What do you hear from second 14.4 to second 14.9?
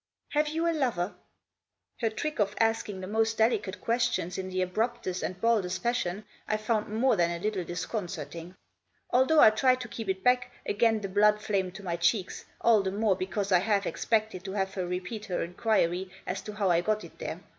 to have her